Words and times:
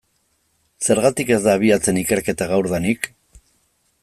Zergatik 0.87 1.29
ez 1.37 1.39
da 1.49 1.53
abiatzen 1.59 2.01
ikerketa 2.05 2.51
gaurdanik? 2.55 3.11